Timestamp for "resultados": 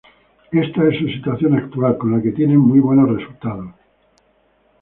3.17-3.71